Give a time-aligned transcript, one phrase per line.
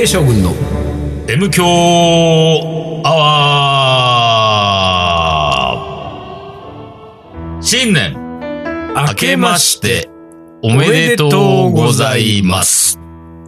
[0.00, 0.54] レー将軍の
[1.28, 1.62] M 強
[3.04, 8.14] アワー新年
[8.96, 10.08] 明けまして
[10.62, 12.98] おめでとうございます。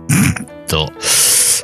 [0.68, 0.92] と。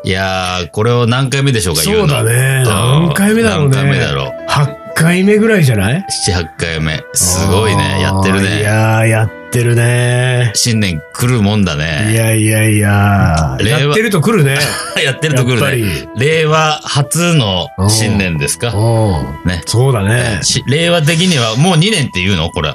[0.04, 2.08] いやー、これを何回目でしょうか、言そう。
[2.08, 2.62] だね。
[2.62, 3.76] ん何回目だろうね。
[3.76, 4.32] 何回目だろう。
[4.50, 7.04] 8回目ぐらいじゃない？7、8回目。
[7.12, 8.00] すごいね。
[8.00, 8.62] やってるいね。
[8.62, 10.52] やー、やってるね。
[10.54, 12.14] 新年来るもんだいね。
[12.14, 13.56] やいやいや。
[13.60, 14.58] 令和やってると来るね。
[15.04, 16.08] やってると来るやっね。
[16.16, 18.68] 令和初の新年ですか？
[18.74, 19.48] うん。
[19.50, 19.62] ね。
[19.66, 20.40] そうだね。
[20.42, 22.50] し令和的にはもう2年って言うの？
[22.50, 22.72] これ。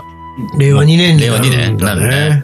[0.57, 2.43] 令和2年令和二年だなるね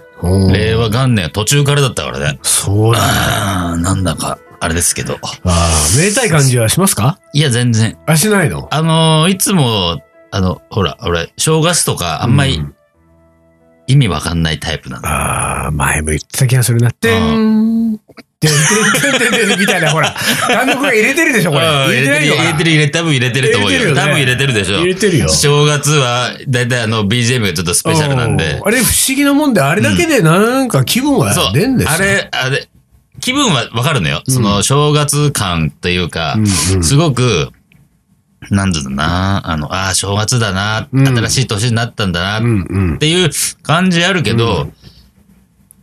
[0.52, 2.40] 令和元年途中からだったからね。
[2.44, 3.82] そうだね。
[3.82, 5.18] なんだか、あれですけど。
[5.24, 7.18] ああ、めでたい感じはしますか？
[7.34, 7.98] いや、全然。
[8.06, 8.68] あ、しないの？
[8.72, 10.02] あのーいつも、
[10.32, 12.74] あの、ほら、俺、正月とかあんまりうん
[13.90, 15.10] 意味わかんないタイプなんだ。
[15.10, 16.92] ああ、前も言ってた気がするな。
[16.92, 17.98] てん。
[17.98, 20.16] てんてんてんてんみたいな、ほら。
[20.48, 21.66] 単独が入れてるでしょ、これ。
[21.66, 23.96] うん入れてる、入れてる、入れてる、多分入れてると思うよ。
[23.96, 24.86] 多分入れてるでしょ入。
[24.86, 25.28] れてるよ。
[25.28, 28.68] 正月は、だいたいあの、BGM がちょっとスペシャルなんでうん。
[28.68, 31.54] あれ不思議なもんで、あれだけでなんか気分はそう。
[31.54, 32.70] 出んですよあれ、あれ、
[33.20, 34.22] 気分はわかるのよ。
[34.28, 36.38] その、正月感というか、
[36.82, 37.50] すごく、
[38.50, 43.00] なんだな、あの、ああ、正月だな、うん新しい年になったんだな、っうんうん。
[43.00, 43.30] ていう
[43.64, 44.72] 感じあるけど、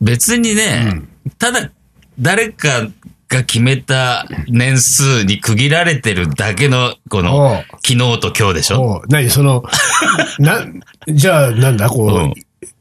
[0.01, 1.03] 別にね、
[1.39, 1.71] ただ、
[2.19, 2.89] 誰か
[3.29, 9.03] が決めた年数に区切られてるだけの、この、昨日と今日でしょ？
[9.09, 9.63] 何その、
[10.39, 10.65] な、
[11.09, 12.35] じゃあなんだ、こう、うん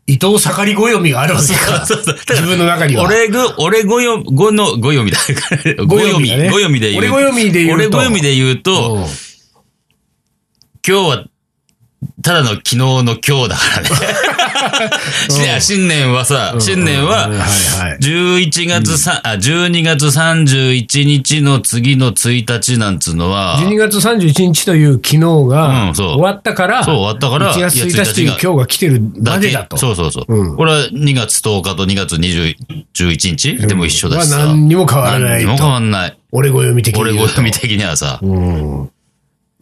[0.08, 1.84] 伊藤盛り暦があるわけか。
[1.84, 2.16] そうそう。
[2.16, 3.06] だから自分の中には。
[3.06, 5.18] 俺ぐ、俺ごよ、ごの、ご読みだ。
[5.88, 7.12] ご読み、ご読みで言う。
[7.12, 7.76] 俺暦で言うと。
[7.76, 9.06] 俺ご読みで言うと、うん
[10.88, 11.26] 今日は、
[12.22, 13.90] ただの昨日の今日だからね。
[15.60, 17.98] し新年はさ、新年はうん、はいはい。
[18.00, 29.78] 11月さ、あ、12月31日の次の1日なんつうのは、12月31日という昨日が終わったから、そう終わったから1月1日といういや1日が今日が来てるまだけでだと。
[29.78, 30.36] そうそうそう。
[30.36, 32.56] うんこれは2月10日と2月20
[32.94, 33.58] 11日？
[33.68, 34.38] でも一緒だしさ。
[34.38, 36.18] は何にも変わらないと何にも変わんない。
[36.32, 36.96] 俺ご読み的
[37.72, 38.20] にはさ。
[38.22, 38.90] うん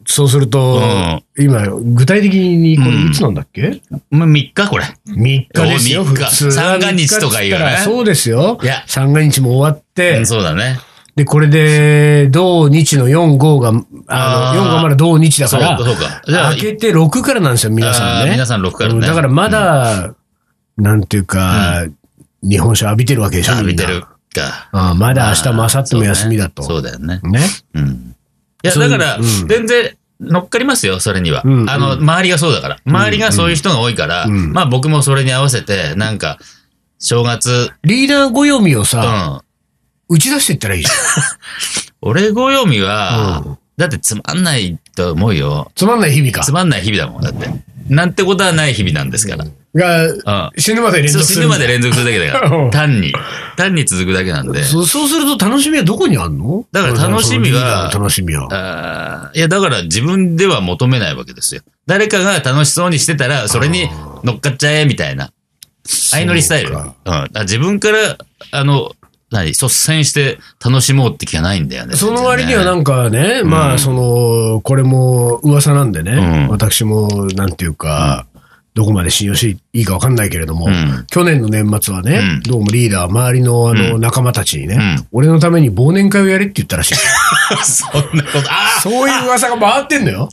[0.06, 4.86] そうすると、今、具体的にこれいつなんだっけ、まあ、3日これ。
[5.08, 8.60] ?3 日ですよ、お普通は三が日とか言うよねそうですよ。
[8.62, 10.80] いや三が日も終わって、うんそうだね。
[11.16, 13.70] で、これで、同日の4、5が、
[14.08, 18.32] あの、4がまだ同日だから、そうかそうかじゃあ明けて6からなんですよ、皆さんね。
[18.32, 20.16] 皆さん6からねうんだからまだ、
[20.78, 21.86] なんていうか、
[22.42, 24.70] 日本酒浴びてるわけでしょ、みんなあ見てるか。
[24.72, 26.64] あーまだ明日も明後日も休みだと。
[26.64, 27.20] そうだよね。
[27.24, 27.42] ね。
[27.76, 28.13] うん。
[28.64, 31.42] いや、だからうん、全然、乗っかりますよ、それには。
[31.44, 32.78] うんあの、周りがそうだから。
[32.86, 36.40] 周りがそういう人が多いから、うんまあ僕もそれに合わせて、なんか、
[37.00, 39.42] 正月、リーダーご読みをうさ、ん。
[40.10, 40.90] 打ち出していったらいいじ
[42.02, 45.66] 俺ご読みは、うんだってつまんないと思うよ。
[45.68, 45.74] ゃん。
[45.74, 46.52] つまんない日々かつ。
[46.52, 47.50] まんない日々だもん、だって。
[47.90, 49.46] なんてことはない日々なんですから。
[49.76, 50.52] が、うん。
[50.58, 51.36] 死ぬまで連続する。
[51.36, 52.72] 死ぬまで連続するだけだか うんら。
[52.72, 53.14] 単に。
[53.58, 54.64] 単に続くだけなんで。
[54.64, 56.66] そうすると楽しみはどこにあるの？
[56.72, 59.32] だから楽しみは楽しみは。
[59.34, 61.62] いや、だから自分では求めないわけですよ。
[61.88, 63.90] 誰かが楽しそうにしてたら、それに
[64.24, 65.32] 乗っかっちゃえ、みたいな。
[65.86, 66.70] 相乗りスタイル。
[66.70, 68.18] ううかだから自分から、
[68.52, 68.92] あの、
[69.32, 71.96] 何、率先して楽しもうって気がないんだよね。
[71.96, 78.28] その割にはなんかね、んまあ、その、これも噂なんでね、うん私も、なんていうか、
[78.74, 81.06] どこまで信用していいかわかんないけれども、うん。
[81.08, 82.42] 去年の年末はね、うん。
[82.42, 84.02] どうもリーダー、周りのあのうん。
[84.02, 85.08] 仲間たちにね、うん。
[85.12, 86.96] 俺のために忘年会をやれって言ったらしい。
[87.64, 90.30] そんなこと、あそういう噂が回ってんのよ。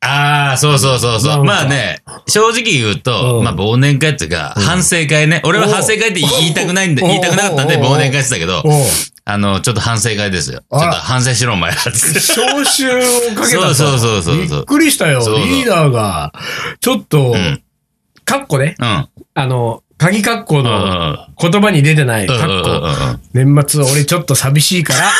[0.00, 1.44] ああ、そうそうそうそう。
[1.44, 3.44] まあね、正直言うと、うん。
[3.44, 5.42] まあ忘年会っていうか、反省会ね。
[5.44, 8.64] 俺は反省会って言いたくないんで、言いたくなかったんで忘年会してたけど、
[9.24, 10.60] あの、ちょっと反省会ですよ。
[10.60, 11.70] ちょっと反省しろ、お前。
[11.70, 11.76] ら。
[11.76, 13.00] つって招集を
[13.36, 14.36] かけたとそうそうそうそうそう。
[14.38, 15.20] びっくりしたよ。
[15.20, 16.32] リーダーが、
[16.80, 17.60] ちょっと、ん
[18.24, 18.76] カッコね。
[18.78, 19.08] うん。
[19.34, 20.66] あの、鍵カッコうん。
[20.66, 20.78] うの
[21.12, 21.18] ん。
[21.40, 22.70] 言葉に出てないカうんうんッコ。
[22.70, 25.10] うんうん年末俺ちょっと寂しいから、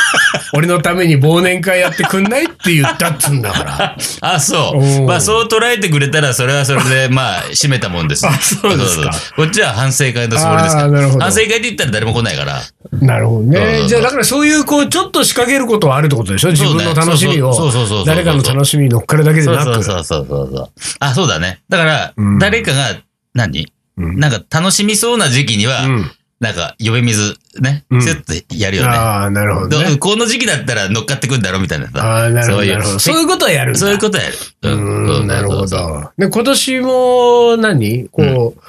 [0.54, 3.96] 俺のために忘年会やってくんないって言ったっつんだから。
[4.22, 5.06] あ、そう。
[5.06, 8.26] まあ、そう捉えてくれたら、それはそれで、まあ、 締めたもんです。
[8.26, 11.00] あそうですかそうそうこっちは反省会のつもりですから。
[11.20, 12.62] 反省会って言ったら誰も来ないから。
[13.02, 13.86] なるほどね。
[13.86, 16.50] じゃあだからそういうこう、ちょっと仕掛けることはあるってことでしょ？
[16.52, 18.06] 自分の楽しみをそうそうそう。
[18.06, 19.74] 誰かの楽しみに乗っかるだけでそうなく。
[19.74, 20.68] そうそうそうそうそう。
[21.00, 21.58] あ、そうだね。
[21.68, 22.96] だからうん、誰かが、
[23.34, 23.60] 何？
[23.60, 23.66] うん
[23.98, 26.10] なんか楽しみそうな時期には、うん
[26.40, 28.90] なんか、呼び水、ねう、んセットやるよね。
[28.90, 29.76] ああ、なるほど。
[29.98, 31.98] この時期だったら乗っかってくんだろみたいなさ。
[32.00, 32.62] ああ、なるほ
[32.92, 32.98] ど。
[33.00, 33.74] そういうことはやる。
[33.74, 34.34] そういうことやる。
[34.62, 36.12] うーん、なるほど。
[36.16, 38.60] で、今年も何、こう、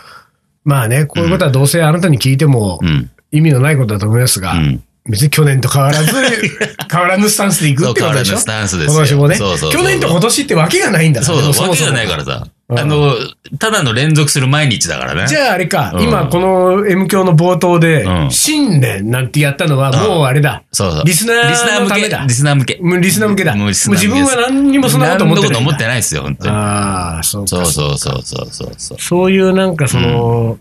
[0.63, 3.11] まあね、こういうことはどうせあなたに聞いてもうん。
[3.31, 4.83] 意味のないことだと思いますが、うん。
[5.07, 6.11] 別に去年と変わらず、
[6.91, 8.33] 変わらぬスタンスでいくってことでしょ？
[8.33, 9.35] 変わらぬスタンスですよ今年もね。
[9.35, 12.47] そうそう去年と今年ってわけがないんだそうそう、わけがもないからさ。
[12.69, 13.15] うんあの、
[13.57, 15.27] ただの連続する毎日だからね。
[15.27, 20.63] じゃああれか、うん今この M 教の冒頭で、うん新年なんてやったのはもうあれだ。
[20.71, 21.03] そうそう。
[21.05, 22.23] リスナーのためだ。
[22.27, 22.77] リスナー向け。
[22.79, 23.53] もうリスナー向けだ。
[23.53, 26.51] ももううリスナー向け自分は何にもそんなこと思ってないこと思ってないですよ、本当に。
[26.51, 27.47] ああ、そうか。
[27.47, 28.97] そうそうそうそうそうそう。
[28.99, 30.59] そういうなんかその、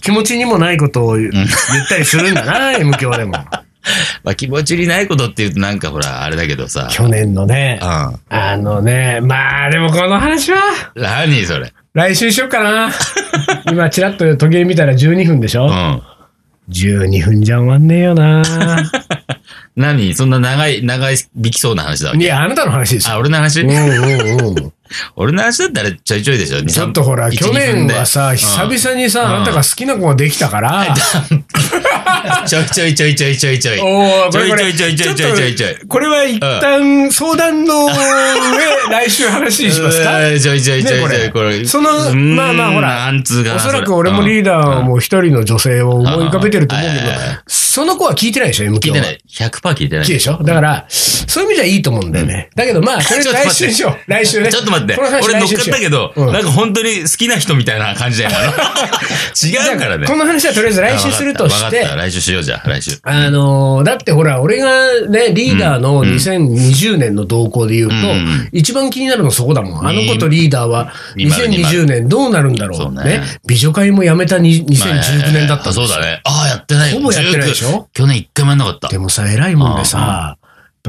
[0.00, 1.46] 気持ちにもないことを言言っ
[1.88, 3.34] たりするんだな、M 教でも。
[4.24, 6.88] まあ気持ちにないことって言うとなんかほら、あれだけどさ。
[6.90, 7.88] 去年のねう、ん。
[8.28, 10.58] あのね、まあでもこの話は、
[10.94, 11.72] 何それ？
[11.94, 12.90] 来週しよっかな。
[13.70, 16.02] 今、ちらっと時計見たら12分でしょ、うん。
[16.70, 18.42] ?12 分じゃ終わんねえよな。
[19.76, 20.14] 何？
[20.14, 22.22] そんな長い、長い引きそうな話だわけ？
[22.22, 23.14] いや、あなたの話ですよ。
[23.14, 23.62] あ、俺の話？
[23.62, 24.72] うんうんうん。
[25.16, 26.62] 俺の話だったらちょいちょいでしょ。
[26.62, 30.94] ちょっとほら、1去年はさ、久々にさ、あなたが好きな子ができたから、
[32.46, 33.80] ちょいちょいちょいちょいちょいちょい。
[33.80, 35.54] おーこれこれちょいちょいちょいちょいちょい。
[35.54, 37.92] ちょいこれは一旦相談の上、
[38.90, 40.18] 来週話にしますか？
[40.20, 41.58] ちょいちょいちょいちょい、ねここれ。
[41.60, 43.12] れそのまあまあほら。
[43.54, 47.08] おそらく俺もリーダーも一人の女性を思い浮かべてると思うけどうん。
[47.08, 47.38] うん、
[47.78, 48.96] その子は聞いてないでしょ、M 響は。
[48.96, 49.50] 聞いてない。
[49.50, 50.04] 100%聞いてない。
[50.04, 50.42] 聞いでしょ？
[50.42, 52.50] だから、そういう意味じゃいいと思うんだよね。
[52.56, 54.10] だけどまあ、それちょっと待って来週にしよう。
[54.10, 54.50] 来週ね。
[54.50, 54.96] ちょっと待って。
[54.96, 58.30] この話俺乗っ来週にしようかったけど、うんなんか本当に好きな人みたいな感じだよ。
[59.44, 60.06] 違うからね。
[60.08, 62.98] この話はとりあえず来週するとしてわかった、来週しようじゃあ、来週。
[63.04, 64.70] あのーだってほら、俺が
[65.08, 69.86] ね、リーダーの2020年の動向で言うと、うん一番気になるのそこだもん。
[69.86, 73.22] あの子とリーダーは20 2020年どうなるんだろうそうねね。
[73.46, 76.20] 美女会もやめたに2019年だったんそうだね。
[76.24, 77.67] ああ、やってないほぼやってないでしょ？
[77.68, 78.88] 19去年一回もやんなかった。
[78.88, 80.38] でもさ、偉いもんでさ、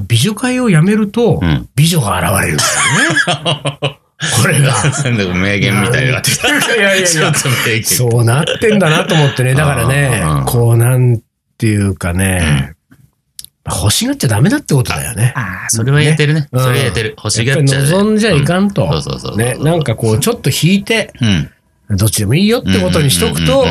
[0.07, 3.99] 美女会をやめるとうん、美女が現れるんだよね。
[4.41, 4.73] これが。
[4.83, 6.11] なんだか名言みたいな。
[6.11, 7.83] いやいやいやちょっと名言。
[7.83, 9.55] そうなってんだなと思ってね。
[9.55, 11.21] だからねうん、こうなん
[11.57, 12.75] ていうかね、
[13.65, 15.33] 欲しがっちゃダメだってことだよね。
[15.35, 16.47] ああ、それは言えてるね。
[16.51, 17.15] うんそれは言えてる。
[17.17, 18.85] 欲しがっちゃ望んじゃいかんと。
[18.93, 19.37] そうそうそう。
[19.37, 21.51] ね、なんかこう、ちょっと引いて、うん。
[21.97, 23.65] どっちでもいいよってことにしとくと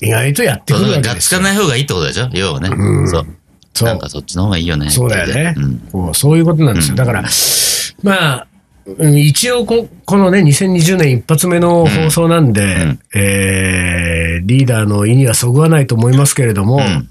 [0.00, 1.40] 意外とやってくるわがっつかけですよ。
[1.40, 2.28] ない方がいいってことでしょ？
[2.32, 2.68] 要はね。
[2.72, 3.26] うんそう。
[3.74, 4.08] そうなんか。
[4.08, 4.90] そっちの方がいいよね。
[4.90, 5.54] そうだよね
[5.92, 6.14] うん。
[6.14, 6.96] そういうことなんですよ。
[6.96, 7.24] だから、
[8.02, 8.46] まあ、
[8.98, 17.08] うん一応こ、このね、2020年一発目の放送なんで、んえー、リーダーの意にはそぐわないと思いますけれども、ん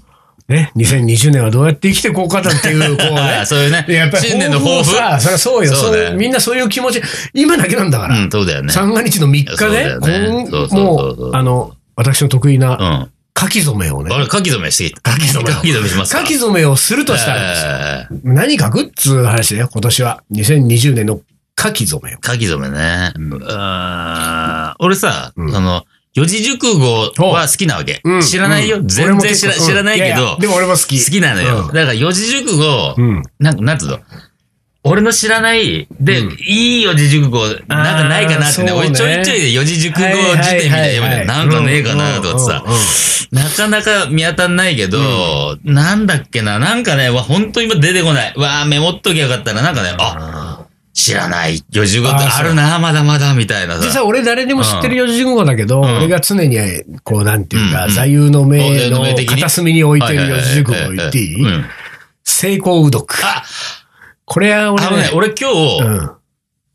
[0.48, 3.42] ね、2020年はどうやって生きていこうかなっていう、こうね。
[3.46, 3.84] そういうね。
[3.88, 5.74] やっぱり新年の抱負をさ、そりゃそうよ。
[5.74, 7.02] そうみんなそういう気持ち、
[7.34, 8.18] 今だけなんだから。
[8.18, 8.72] うん、そうだよね。
[8.72, 12.60] 三が日の3日ねもそうう、あの、私の得意う。
[12.60, 14.88] なん書き初めをね、あれ、書き初めして。
[14.88, 16.20] 書き初めを書き初めしますか？
[16.20, 20.22] 書き初めをするとしたら何書くっつう話だよ、今年は。
[20.32, 21.20] 2020年の
[21.60, 22.18] 書き初めを。
[22.24, 23.12] 書き初めね。
[23.16, 23.30] うん
[24.80, 25.84] 俺さ、うんあの、
[26.18, 28.00] 四字熟語は好きなわけ。
[28.02, 28.22] うん。
[28.22, 28.78] 知らないよ。
[28.78, 28.88] うん。
[28.88, 31.04] 全俺も結構然知らないけどやや、でも俺も好き。
[31.04, 31.66] 好きなのよ。
[31.68, 31.74] うん。
[31.74, 33.22] だから四字熟語、うん。
[33.38, 34.00] なんか、なんつうの？
[34.84, 36.36] 俺の知らない、で、うん。
[36.40, 38.88] いい四字熟語、なんかないかなってね、あーそうね。
[38.88, 42.64] 俺ちょいちょいで四字熟語辞典みたいななんかねえかなとかってさ、
[43.30, 48.34] なかなか見当たんないけど、なんだっけな、なんかね、わ、ほんと今出てこない。
[48.36, 50.47] わあ、メモっときゃよかったら、なんかね、あ、
[50.98, 53.82] 知らない四字熟語あるな、まだまだ、みたいなさ。
[53.82, 56.58] 実は俺誰でも知ってる四字熟語だけど、ん俺が常に、
[57.04, 61.64] こう、なんていうか、うん座右の銘の片隅に置いてる四字熟語を言っていいうん
[62.24, 63.14] 成功うどく。
[63.24, 63.44] あ、
[64.24, 66.10] これは俺あのねね、、俺今日、うん。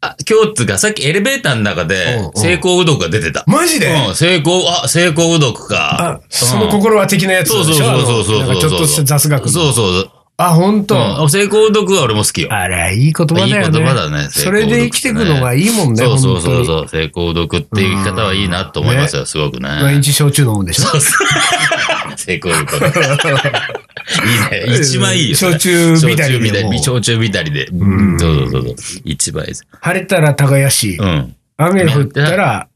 [0.05, 3.43] あ今日っつうか、さっきエレベーターの中で成功うどくが出てた。
[3.47, 3.87] マジで？
[4.07, 6.19] うん、成功、あ、成功うどくか。
[6.19, 7.63] あ、その心は的なやつでしょ？
[7.65, 10.11] そうそうそうそうちょっとした雑学のそうそう。
[10.37, 10.95] あ、本当。
[11.21, 12.51] うん、成功うどくは俺も好きよ。
[12.51, 13.55] あれ、いい言葉だよね。
[13.55, 16.65] いい言葉だねそれで生きていくのがいいもんね、そうそうそうう。
[16.65, 16.87] そう。
[16.87, 19.69] 成功うどくっていう生き方はいいなと思いますよ、すごくね。
[19.69, 22.17] 毎日焼酎飲むんでしょそうそう。
[22.17, 22.75] 成功うどく。
[24.13, 24.75] いいね。
[24.79, 25.35] 一番いいよ。
[25.35, 27.51] 焼酎浸りで焼酎浸もうり。
[27.51, 27.65] で。
[27.71, 28.75] んそうそうそうそう。
[29.05, 29.67] 一番いいです。
[29.81, 31.35] 晴れたら耕し、うん。
[31.57, 32.67] 雨降ったら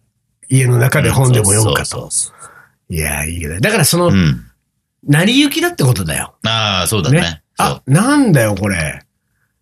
[0.48, 1.88] 家の中で本でも読むかと。
[1.90, 2.32] そうそ
[2.90, 3.60] ういや、いいけど。
[3.60, 4.08] だからその。
[4.08, 4.44] うん。
[5.08, 6.36] 成り行きだってことだよ。
[6.44, 7.22] ああ、そうだね。
[7.22, 7.42] ね。
[7.58, 9.04] そあう。、なんだよ、これ。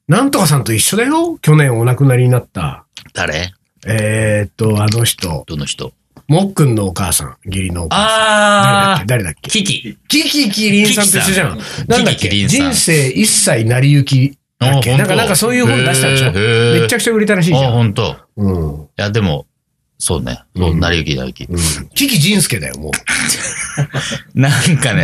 [0.08, 1.38] なんとかさんと一緒だよ。
[1.42, 2.86] 去年お亡くなりになった。
[3.14, 3.54] 誰？
[3.88, 5.44] えーっと、あの人。
[5.48, 5.94] どの人？
[6.28, 7.38] もっくんのお母さん。
[7.46, 8.08] 義理のお母さん。
[8.10, 9.04] ああ。
[9.06, 9.50] 誰だっけ？
[9.50, 9.98] キキ。
[10.08, 11.88] キキキリンさんと一緒じゃんキキさん。
[11.88, 12.22] なんだっけ？
[12.22, 14.94] キキキリンさん人生一切成り行きだっけ？
[14.94, 16.32] あ本当なんか、なんかそういう本出したでしょ？
[16.82, 17.74] めちゃくちゃ売れたらしいじあ、ゃん。
[17.74, 18.18] ほんと。
[18.38, 18.82] うん。
[18.84, 19.46] いや、でも、
[19.98, 20.44] そうね。
[20.56, 21.52] そうう、んなりゆきなりゆき。
[21.52, 21.58] うん。
[21.96, 22.92] キキジンスケだよ、もう。
[24.34, 25.04] なんかね、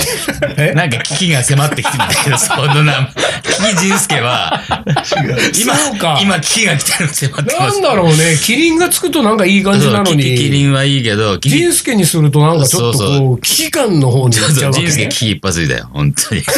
[0.57, 0.73] え？
[0.73, 3.09] なんか危機が迫ってきてるんだけど、 そのな、
[3.43, 4.61] 危機仁介は、
[5.61, 5.73] 今
[6.21, 7.73] 今危機が来てるの迫ってます。
[7.73, 8.37] なんだろうね。
[8.41, 10.49] キリンがつくとなんかいい感じなのそうキキキに。
[10.51, 15.09] リンはいいけど、キキジンスケにするとなんかちょっとそうそこう、危機感の方に行っちゃうわけそうそう、仁介ね。
[15.09, 16.41] 危機一発だよ、本当に。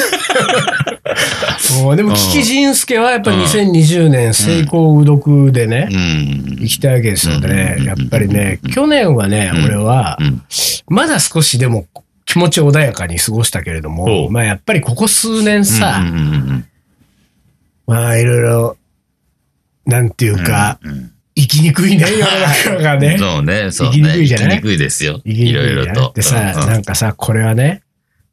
[1.96, 6.58] でも、キキ仁介はやっぱ2020年、成功うどくでね、うん。
[6.60, 7.82] 行きたいわけですよねう。
[7.82, 10.42] んやっぱりね、去年はね、うん俺はう、ん。
[10.94, 11.88] まだ少しでも
[12.26, 16.20] 気持ち穏やかに過ごしたけれどおも、うまあやっぱりここ数年うさ、んうんう
[16.54, 16.68] ん
[17.86, 18.78] まあいろいろ、
[19.86, 23.18] なんていうか、うんうん生きにくいね、世の中がね。
[23.20, 23.94] そうね、そうね。
[23.96, 24.48] 生きにくいじゃない？
[24.50, 25.20] 生きにくいですよ。
[25.26, 26.12] いろいろと。
[26.16, 27.82] でさ、うんうんなんかさ、これはね、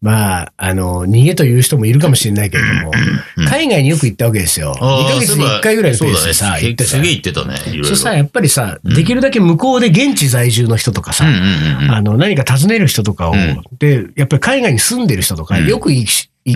[0.02, 2.90] まあ、あの、逃げという人もいるかもしれないけれども、
[3.36, 3.44] うん。
[3.46, 4.74] 海外によく行ったわけですよ。
[4.80, 6.96] あー2ヶ月に1回ぐらいのペースでさ、行ってさ。
[6.96, 7.56] すげえ行ってたね。
[7.84, 8.94] そうさ、やっぱりさ、うん。
[8.94, 11.26] できるだけ向こうで現地在住の人とかさ。
[11.26, 13.62] あの、何か訪ねる人とかを、うん。
[13.78, 15.66] で、やっぱり海外に住んでる人とか、うん。
[15.66, 16.08] よく行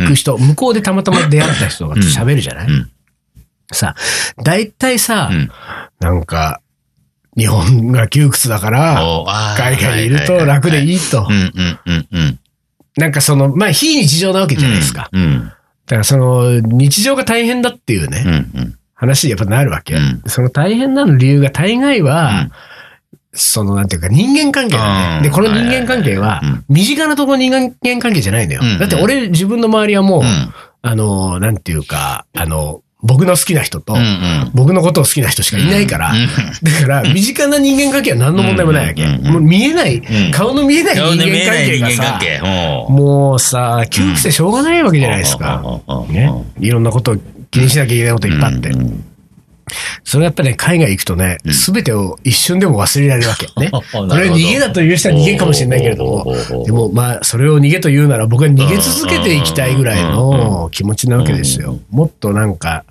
[0.07, 2.91] く人、向こうでたまたま出会った人とかと喋るじゃない、うん。
[3.75, 3.95] さ、
[4.43, 5.51] 大体さ、うん。
[6.01, 6.63] なんか、
[7.37, 9.03] 日本が窮屈だから、
[9.59, 11.29] 海外にいると楽でいいと。
[12.97, 15.09] なんかその、まあ、非日常なわけじゃないですか。
[15.13, 15.41] うん。
[15.49, 15.53] だ
[15.89, 18.79] からその、日常が大変だっていうね、うんうん。
[18.95, 19.95] 話にやっぱなるわけ。
[19.95, 22.53] うんその大変なの理由が大概は、うん
[23.37, 25.17] その、なんていうか、人間関係だね。
[25.17, 28.61] うんで、この人間関係は身近なところ人間関係じゃないのよ。
[28.63, 30.55] うんだって俺、自分の周りはもう、うん
[30.87, 33.95] あの、なんていうか、あの、僕の好きな人と。
[34.55, 36.27] 僕のことを好きな人しかいないから、うん
[36.63, 39.07] だから、身近な人間関係は何の問題もないわけ。
[39.07, 40.33] もう見えない、ん。
[40.33, 41.81] 顔の見えない人顔間関の見えない係。
[41.81, 42.21] がさ。
[42.43, 45.63] ももうさ、窮屈でしょうがないわけじゃないですか。
[46.09, 46.33] ね。
[46.59, 47.17] いろんなことを
[47.51, 48.73] 気にしなきゃいけないこといっぱいあって。
[50.05, 53.47] それやっぱね、海外行くとね、すべてを一瞬でも忘れられるわけ。
[53.61, 53.71] ね。
[53.93, 61.79] これ逃げだという人は逃げかもしれないけれども、でもまあ、それを逃げと言うなら僕は逃げ続けていきたいぐらいの気持ちなわけですよ。
[61.91, 62.85] もっとなんか、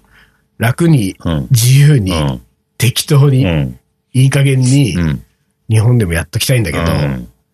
[0.63, 1.47] 楽に、うん。
[1.51, 2.41] 自由に、うん。
[2.77, 3.79] 適当に、うん。
[4.13, 5.23] いい加減にう、ん。
[5.69, 6.77] 日本でもやっときたいんだけ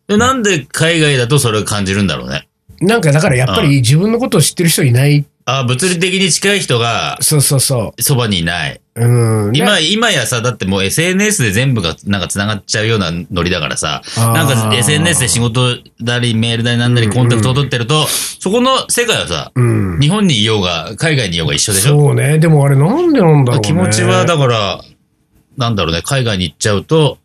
[0.08, 2.48] ど、なんで海外だとそれを感じるんだろうね？
[2.82, 5.26] なんかだからやっぱり自分のことを知ってる人いない。
[5.46, 8.82] あ、物理的に近い人がそうそうそそばにいない。
[9.00, 9.48] う。
[9.48, 9.56] うん。
[9.56, 20.00] 今、今やさ、だってもう SNS で全部がなんか繋がっちゃうようなノリだからさ、あーなんか SNS で仕事だり、メールだりなんだりコンタクトを取ってると、そこの世界はさ、うん。
[20.00, 22.40] 日本にいようが、海外にいようが一緒でしょそうね。
[22.40, 23.68] でもあれなんでなんだろうね。
[23.68, 24.82] 気持ちは、だから、
[25.58, 27.18] なんだろうね、海外に行っちゃうと、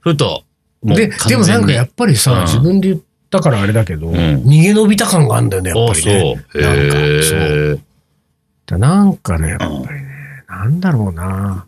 [0.00, 0.44] ふと、
[0.82, 6.36] もうで、でもなんかやっぱりさ、うん自分で言ったからあれだけど、ん逃げ延びた感があるんだよね、やっぱりね。
[6.52, 6.62] そう。
[6.62, 7.38] なんか、へそう。
[7.38, 7.80] ー
[8.66, 10.03] だなんかね、やっぱりね、
[10.64, 11.66] なんだろうな。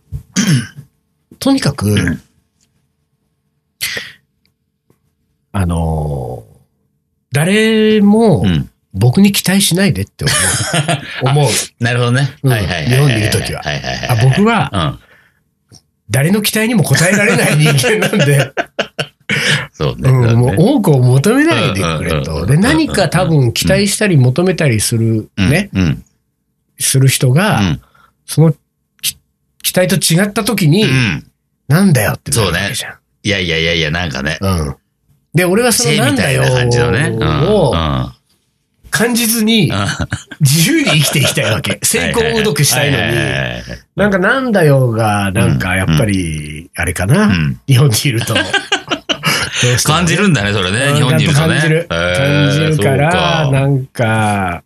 [1.38, 2.19] とにかく、
[5.53, 6.57] あのー
[7.33, 8.71] 誰もうん。
[8.99, 10.33] 僕に期待しないでって思
[11.29, 11.29] う。
[11.43, 11.85] 思う。
[11.85, 12.35] なるほどね。
[12.43, 12.87] うんはいはいはい。
[12.87, 14.09] 日本にいる時ははいはいはい。
[14.09, 15.76] あ僕はうん。
[16.09, 18.53] 誰の期待にも応えられない人間なんで、
[19.75, 20.09] そうね。
[20.09, 22.45] うん、もう多くを求めないでくれと。
[22.45, 26.05] んで、何か多分期待したり求めたりする、ね、うん。
[26.79, 27.81] する人うが、ん。
[28.25, 28.55] その
[29.76, 31.30] 待と違った時に、うん。
[31.68, 32.99] なんだよってなるわけじゃん。
[33.23, 34.38] いやいやいやいや、なんかね。
[34.40, 34.76] うん。
[35.35, 37.09] で、俺はその知恵みたいなんだよな感じのね。
[37.12, 37.49] うん。
[37.49, 38.12] をうん
[38.88, 39.78] 感じずにうん
[40.40, 41.78] 自由に生きていきたいわけ。
[41.85, 43.14] 成功を読したいのに。
[43.95, 48.35] なんかなんだよが、なんかやっぱり、あれかな、うん日本にいると。
[49.85, 50.95] 感じるんだね、それね。
[50.95, 51.49] 日本にいるとね。
[51.49, 51.87] 感じる。
[51.88, 54.62] 感じるから、そうなんか、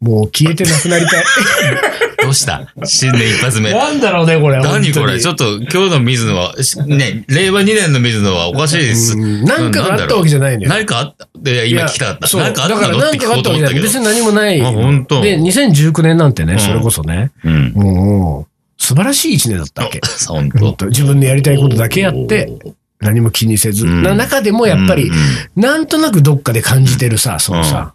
[0.00, 1.24] もう消えてなくなりたい。
[2.24, 2.66] どうした？
[2.84, 3.70] 新年一発目。
[3.72, 4.58] なんだろうね、これ。
[4.60, 5.20] 何これ？
[5.20, 9.16] ちょっっと今日の水野は、しね、令和2年の水野はおかしいです。
[9.16, 10.70] なんかがあったわけじゃないのよ。
[10.70, 11.28] 何かあった？
[11.36, 12.26] で、今聞きたかった。
[12.26, 12.42] そう。
[12.42, 14.14] 何かあっただからのって聞こなんかがあったうと思ったけどわけじゃない。
[14.14, 14.16] 別。
[14.16, 14.62] に何もない。
[14.62, 17.72] あ本当で、2019年なんてね、うんそれこそね、うん。
[17.74, 20.00] もう、素晴らしい一年だったわけ。
[20.26, 22.58] 本本当自分でやりたいことだけやって、
[23.00, 23.86] 何も気にせず。
[23.86, 25.10] うんな中でもやっぱり
[25.56, 27.94] なんとなくどっかで感じてるさ、そのさ、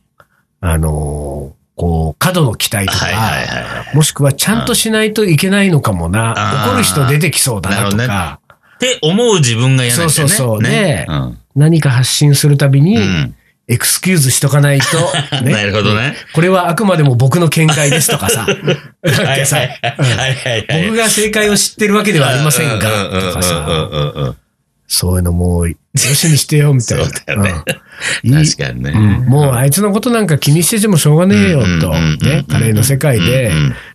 [0.62, 3.96] あのーこう、過度の期待とはいはいはいか、はい。
[3.96, 8.42] もしくはちゃんとしないといけないのかもな、怒る人出てきそうだなとか、
[8.76, 10.14] って思う自分が嫌なんだよね。
[10.14, 13.36] そうそうそうねねうん何か発信するたびにう、ん。
[13.70, 14.98] エクスキューズしとかないと、
[15.36, 15.64] な ね。
[15.64, 16.16] るほどね。
[16.34, 18.46] これはあくまでも僕の見解ですとかさ、
[19.46, 19.58] さ。
[19.88, 24.36] 僕が正解を知ってるわけではありませんが、とかさ、
[24.90, 27.06] そういうのもう、よしにしてよ、みたいな。
[27.06, 27.54] そうだよね。
[28.24, 28.44] うん。
[28.44, 28.90] 確かにね。
[28.90, 29.26] うん。
[29.28, 31.92] もうあいつのことなんか気にしててもしょうがねえよ、と。
[31.92, 33.52] ね、カレーの世界で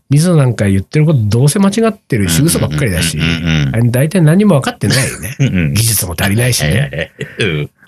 [0.09, 5.37] 水野なんか言ってることどうせ間違ってるし、嘘ばっかりだし、あれ大体何も分かってないよね。
[5.75, 7.11] 技術も足りないしね。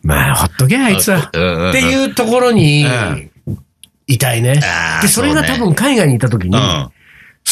[0.03, 1.21] まあ、ほっとけ、あいつは。
[1.21, 1.39] って
[1.81, 3.59] いうところにうん、
[4.09, 4.61] いたいね。
[5.01, 6.89] で、それが多分海外にいた時に、うん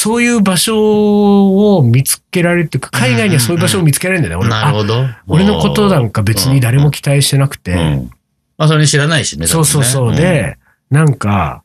[0.05, 4.45] そういう場所を見つけられるっていうか、海外にはそういう場所を見つけられるんだよね。
[4.45, 5.03] 俺なるほど。
[5.03, 8.11] あ俺のことなんか別に誰も期待してなくて、うん。
[8.59, 9.47] まあ、それに知らないしね。
[9.47, 10.15] そうそうそう。
[10.15, 10.59] で、
[10.91, 11.63] なんか、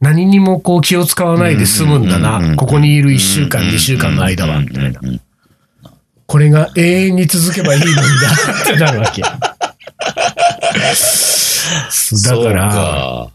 [0.00, 5.02] 何にもこう気を使わないで済むんだなここにいる1週間、2週間の間は、みたいな。
[6.24, 8.00] これが永遠に続けばいいのにだ
[8.62, 9.20] ってなるわけ。
[9.20, 9.30] だ
[12.38, 13.30] から、か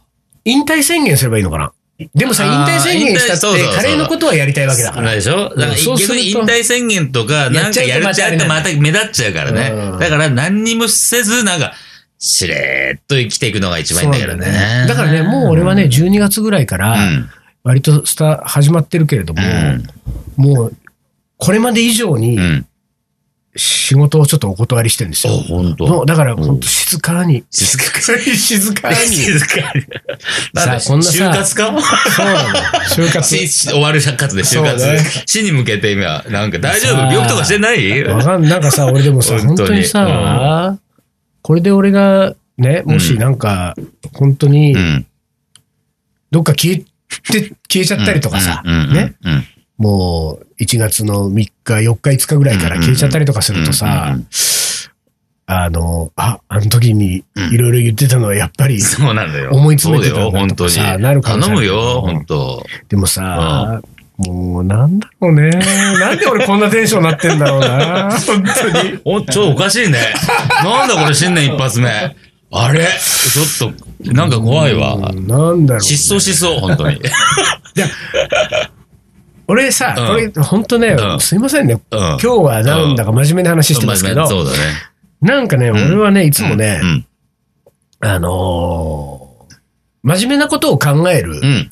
[0.46, 1.74] 引退宣言すればいいのかな？
[2.16, 5.14] でもさ、引退宣言したってカレーのことはやりたいわけだから。
[5.14, 5.50] でしょ？
[5.50, 10.00] だから逆に引退宣言とか、なんかやるちゃうとまた目立っちゃうからうねん。
[10.00, 11.74] だから何にもせず、なんか、
[12.18, 14.86] しれーっと生きていくのが一番いいんだけどそうなんね。
[14.88, 17.30] だからね、もう俺はね、12月ぐらいから、うん。
[17.64, 19.42] 割とスタ、始まってるけれども、
[20.36, 20.74] もう、
[21.38, 22.66] これまで以上にうん。
[23.54, 23.60] うん。
[23.60, 25.38] 仕事をちょっとお断りしてるんですあ、よ。
[25.38, 25.86] ほんと。
[25.86, 27.44] もうだから、本当静かに。
[27.52, 28.96] 静か静かに。
[28.96, 29.82] 静かに。
[30.56, 31.82] さあこんなさ就活か
[32.16, 32.50] そうなの。
[32.96, 33.38] 就活。
[33.38, 35.24] 終わる活で就活。
[35.26, 36.98] 死に向けて今、なんか大丈夫？
[37.12, 38.04] 病気とかしてない？
[38.06, 40.80] わかんなんかさ、俺でもさ、本 本当に当にさ、
[41.42, 43.76] これで俺が、ね、もしなんか、
[44.14, 45.06] 本当にう、ん。
[46.32, 46.86] どっか消えて、
[47.70, 49.44] 消えちゃったりとかさ、ね、うん。
[49.78, 54.18] もう1月の3日、4日、5日ぐらいから消えちゃったりとかするとうんさ
[55.48, 59.50] あの、あ、あの時にいろいろ言ってたのはやっぱり、そうなんだよ。
[59.52, 60.70] 思い詰めてたんだとか。
[60.70, 62.66] さなる可能性頼むあるけどよ、本当。
[62.88, 63.82] でもさ、
[64.18, 65.50] もうなんだろうね。
[65.50, 68.12] なんで俺こんなテンションになってんだろうな。
[68.20, 69.00] 本当に。
[69.04, 70.14] お、ちょ、おかしいね。
[70.64, 71.90] なんだこれ、新年一発目。
[72.54, 72.86] あれ？
[72.86, 73.74] ちょっ
[74.06, 74.94] と、なんか怖いわ。
[74.94, 77.02] うんなんだろう、失踪しそう、本当に。
[79.52, 80.08] 俺さ、うん。
[80.08, 81.20] これ本当ね、うん。
[81.20, 81.74] すいませんね。
[81.74, 82.00] うん。
[82.00, 84.58] 今日はなんだか真面目な話してますけど、そうだね。
[85.22, 85.72] なんかね、ん。
[85.72, 87.06] 俺はね、いつもね、うん。
[88.00, 89.22] あのー
[90.04, 91.72] 真面目なことを考えるうん。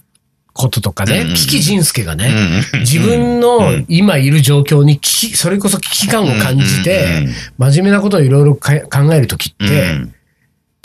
[0.54, 2.32] こととかね、うん危機仁介がね、
[2.74, 3.86] うん自分うのん。
[3.88, 10.14] 今いる状況に危機、それこそ危機感を感じて真面目なことをいろいろか考えるときって、うん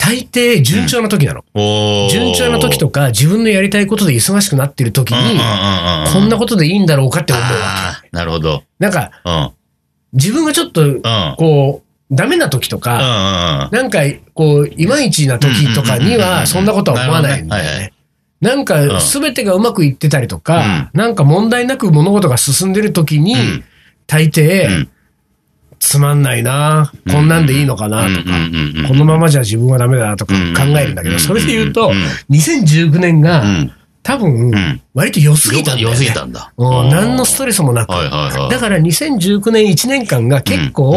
[0.05, 1.43] 大抵順調な時なの。
[1.55, 5.39] おー順調な時とか、自分のやりたいことで忙しくなってる時に、
[6.13, 8.59] こんなことでいいんだろうかって思うわあーなるほど。
[8.59, 8.65] け。
[8.77, 9.51] なんか、うん。
[10.13, 11.01] 自分がちょっと、うん。
[11.37, 14.01] こう、ダメな時とか、なんか、
[14.35, 17.93] こう、いまいちな時とかにうんうんうんうんは、そんなことは思わないんだよねはいはね。
[18.41, 23.63] なんか、すべてがうまくいってたりとか、うなんか問題なく物事が進んでる時にうん、
[24.05, 24.89] 大抵、うん
[25.79, 28.31] つまんないな、こんなんでいいのかなとか、
[28.87, 33.71] このままじゃ自分はダメだなとか考えるんだけど、それで言うとうん、2019年がうん。
[34.05, 35.93] 多分ん、割と良すぎたんだよね。
[35.93, 36.53] 良すぎたんだ。
[36.57, 36.89] うん。
[36.89, 37.89] 何のストレスもなく。
[37.89, 40.95] だから2019年1年間が結構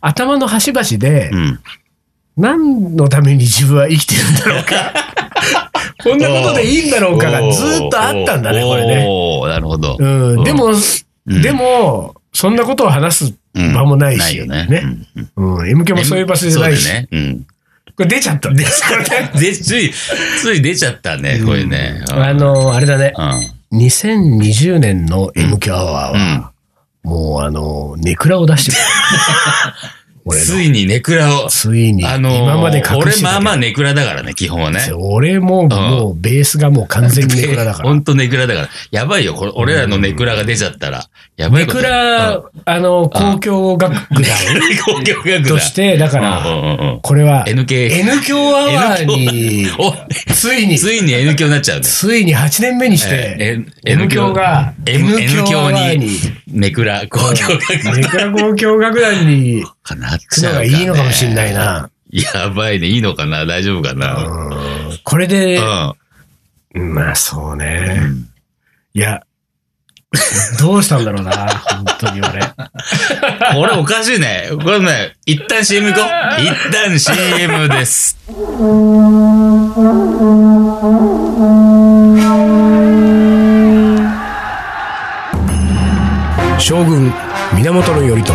[0.00, 1.60] 頭の端々でう、ん。
[2.36, 4.92] 何のために自分は生きてるんだろうか。
[6.02, 9.06] こんなことでいいんだろうかがずーっとあったんだね、これね。
[9.48, 9.96] なるほど。
[10.00, 10.72] うん、でも、
[11.26, 11.42] うん。
[11.42, 14.66] でも、そんなことを話すうん場もないし、ね。
[14.66, 14.82] ね。
[15.36, 16.88] うん、M 響もそういう場所じゃないし。
[16.88, 17.08] ね。
[17.10, 17.46] うん。
[17.94, 19.30] これ出ちゃったんです、これね。
[19.38, 19.90] で、つい、
[20.40, 22.02] つい出ちゃったね、これね。
[22.08, 23.12] うんあ、の、あれだね。
[23.70, 23.78] うん。
[23.78, 26.52] 2020年の M 響アワーは、
[27.02, 28.80] もうあの、ネクラを出してくる。
[30.24, 30.44] 俺の。
[30.44, 31.48] ついにネクラを。
[31.48, 34.80] ついに、あのー今まで隠して俺まあまあネクラだからね、基本はね。
[34.94, 37.88] 俺も、もう、ベースがもう完全にネクラだから。
[37.88, 38.68] ほんとネクラだから。
[38.90, 41.04] やばいよ、これ、俺らのネクラが出ちゃったら。
[41.36, 44.02] やばいネクラ、あの、公共楽団
[44.84, 47.90] 公共学 として、だから、これは、NK。
[48.00, 49.94] N 響アワーに、お、
[50.32, 51.80] ついに、ついに N 教になっちゃう。
[51.80, 55.16] ついに8年目にしえて、N 響が、N
[55.48, 56.10] 教にに、、
[56.48, 59.64] ネクラ、公共学ネクラ公共楽団に。
[59.82, 60.66] かなっちゃうか、ね。
[60.66, 61.90] いいのかもしんないな。
[62.10, 62.88] やばいね。
[62.88, 63.46] いいのかな？
[63.46, 64.16] 大丈夫かな？
[64.24, 65.58] うんこれで、
[66.74, 66.94] うん。
[66.94, 68.00] まあそうね。
[68.94, 69.22] いや、
[70.60, 72.42] どうしたんだろうな、本当に俺。
[73.54, 74.50] これおかしいね。
[74.62, 76.42] これね、一旦 CM 行こう。
[76.42, 78.18] 一旦 CM です。
[86.58, 87.12] 将軍
[87.54, 88.34] 源頼朝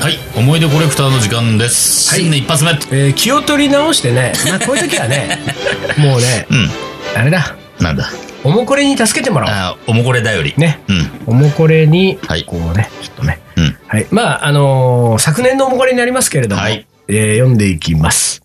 [0.00, 0.18] はい。
[0.36, 2.10] 思い出コレクターの時間です。
[2.10, 2.70] はい新年一発目。
[2.70, 5.38] えー気を取り直してね、まあ、こういう時はね
[5.98, 6.70] もうねうん。
[7.16, 8.08] あれだなんだ。
[8.42, 10.54] おもこれに助けてもらあーおもこれだより。
[10.56, 11.10] おうねうん。
[11.26, 13.76] おもこれに、はいこうねちょっとねうん。
[13.86, 14.06] はい。
[14.10, 18.42] まあ、あのー昨年のおもこれになりますけれども、はいえー読んでいきます。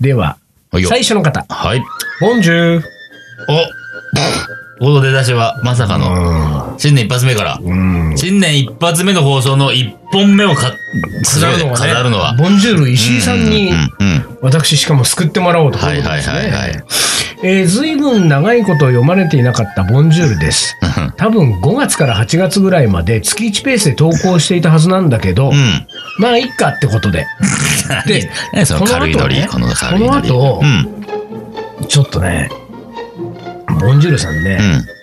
[0.00, 0.36] では、
[0.70, 1.44] はいよ最初の方。
[1.50, 1.82] はい。
[2.20, 2.82] ボンジュー。
[4.82, 7.60] この出だしは、まさかの、新年一発目から。
[7.62, 8.14] うん。
[8.16, 10.72] 新年一発目の放送の一本目をか、
[11.22, 12.34] 飾るのはね飾るのは。
[12.34, 13.72] ボンジュール石井さんに。
[14.40, 16.34] 私しかも救ってもらおうとこういうことですね。
[16.34, 16.84] はいはいはいはい
[17.44, 20.76] えー、ずいぶん長いこと読まれていなかったボンジュールです。
[21.16, 25.86] 多分5月から8月ぐらいまで月1ペースで投稿していたはずなんだけど、うん。
[26.18, 27.26] まあいっかってことで。
[28.06, 29.48] で何その後ね。
[29.48, 31.86] この後うん。
[31.86, 32.48] ちょっとね、
[33.82, 34.58] ボンジュールさんね、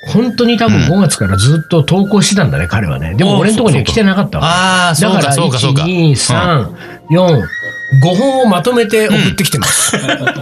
[0.08, 0.12] うん。
[0.12, 3.16] 本当に多分5月からずっと投稿してたんだね、彼はね。
[3.16, 4.46] でもお俺のところには来てなかったわ。
[4.46, 5.84] ああ、そうかそうかそうか。
[5.84, 6.70] 1、2、3、
[7.10, 7.42] 4、
[8.02, 9.98] 5本をまとめて送ってきてます。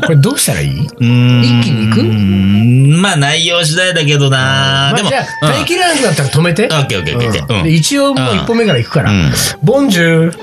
[0.06, 0.80] これどうしたらいい？
[0.80, 2.02] 一気に行く？
[2.02, 6.66] うんまあ内容次第だけどなまあでも、じゃあ、耐えきれなくなったら止めて。
[6.66, 9.12] オッケーオッケーオッケー一応もう一本目から行くから。
[9.12, 9.32] うん
[9.64, 10.34] ボンジュール。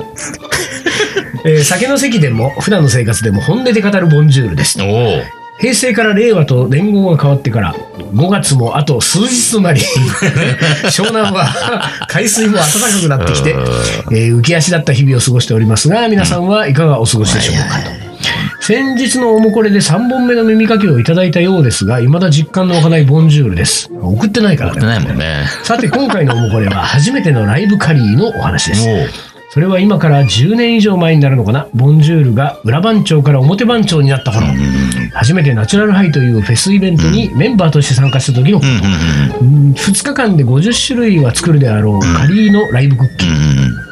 [1.47, 4.81] えー酒の席でも、普段の生活でも本音で語るボンジュールです。
[4.81, 5.21] お。
[5.59, 9.81] 平成から令和と年号が変わってから、5月もあと数日となり、
[10.91, 11.47] 湘南は
[12.09, 13.57] 海水も暖かくなってきて、
[14.11, 18.05] えー浮き足だった日々を過ごしておりますが、皆さんはいかがお過ごしでしょうかと。
[18.61, 23.91] 先日のおもこれで3本目の耳かけをいただいたようですが、未だ実感の湧かないボンジュールです。
[24.01, 24.87] 送ってないからやってね。
[24.87, 25.45] ないもんね。
[25.63, 29.34] さて、今回のおもこれは初めてのライブカリーのお話です。
[29.55, 34.49] おそれは今から10年以上前になるのかな、ボンジュールが裏番長から表番長になった頃、
[35.13, 39.73] 初めてナチュラルハイというフェスイベントにメンバーとして参加した時のこと、うんうんうんうん。
[39.75, 43.85] 2日間で50種類は作るであろうカリーのライブクッキング、うん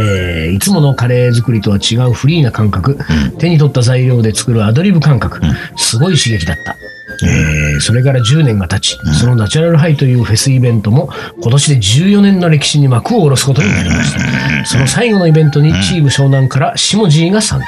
[0.00, 2.98] えーいつものカレー作りとは違うフリーな感覚、
[3.38, 5.42] 手に取った材料で作るアドリブ感覚、
[5.76, 6.76] すごい刺激だった。
[7.22, 11.10] えーそれから10年が経ち、そのナチュラルハイというフェスイベントも
[11.42, 14.64] 今年で14年の歴史に幕を下ろすことになりました。
[14.66, 17.66] その最後のイベントにチーム湘南から下地が参加。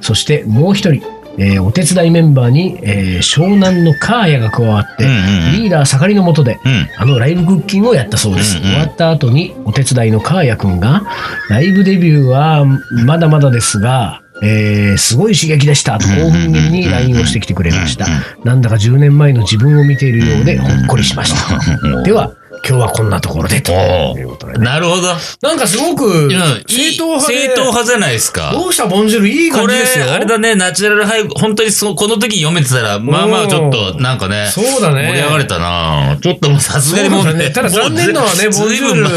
[0.00, 1.02] そしてもう一人、
[1.38, 5.52] えーお手伝いメンバーに、えー湘南のカーヤが加わって、うんうんうん。
[5.62, 6.88] リーダー盛りの下で、うん。
[6.96, 8.56] あのライブクッキングをやったそうです。
[8.58, 11.02] うんうん終わった後にお手伝いのカーヤくんが、
[11.50, 18.06] ライブデビューはまだまだですが、えーすごい刺激でしたと興奮気味に LINE をしてきてくれました。
[18.44, 22.02] なんだか10年前の自分を見ているようでほっこりしました。
[22.02, 22.32] では、
[22.66, 24.64] 今日はこんなところでとおいうことでね。
[24.64, 25.02] なるほど。
[25.42, 26.30] なんかすごく
[26.66, 28.52] 正統派で正統派じゃないですか。
[28.52, 37.50] どうしたボンジュールいいこれ感じですよ。、あれだね、ナチュラルハイ、本当にそうこの時読めてたら、まあまあちょっと、なんかね、そうだね盛り上がれたなちょっともうさすがにもうね。
[37.50, 39.10] ただ残念なのはね、ボンジュールが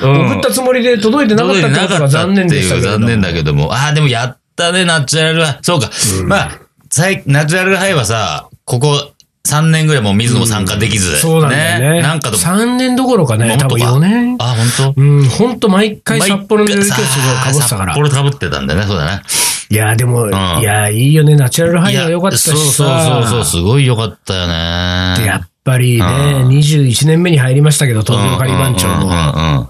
[0.00, 2.92] 送ったつもりで届いてなかったってことが残念でしたけど。
[2.92, 3.72] 残念だけども。
[3.72, 5.58] ああ、でもやったね、ナチュラルハイ。
[5.62, 5.90] そうか。
[6.24, 6.50] まあ、
[6.90, 9.12] 最ナチュラルハイはさ、ここ
[9.46, 11.18] 3年ぐらいもう水野も参加できず。
[11.18, 12.02] そうなんだよね。
[12.02, 14.36] なんかと、3年どころかね、多分4年。
[14.38, 15.00] あ、本当？
[15.00, 17.02] うん、ほんと毎回札幌の料理教室を
[17.44, 17.94] かぶってたから。
[17.94, 19.22] 札幌かぶってたんだよね、そうだね。
[19.70, 22.56] いや、でも、んいや、いいよね、ナチュラルハイは良かったしさ。
[22.56, 25.14] そうそうそうそう、すごい良かったよね。
[25.18, 26.06] でやっぱりね、
[26.44, 29.06] うん21年目に入りましたけど、東京カリバン長うんうんも。
[29.06, 29.68] うんうん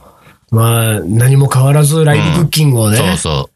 [0.51, 3.51] まあ、何も変わらずライブクッキングをね、そうそ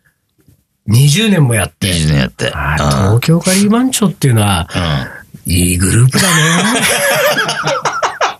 [0.88, 1.70] 20年もやっう。
[1.70, 1.88] て。
[1.88, 2.46] 20年やって。
[2.46, 4.68] 東京カリバン長っていうのは、
[5.46, 6.28] いいグループだね。